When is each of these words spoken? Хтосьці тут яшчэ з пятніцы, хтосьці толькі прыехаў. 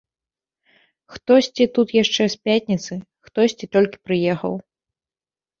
Хтосьці 1.17 1.63
тут 1.75 1.93
яшчэ 1.97 2.23
з 2.35 2.39
пятніцы, 2.49 2.93
хтосьці 3.29 3.65
толькі 3.77 4.03
прыехаў. 4.09 4.53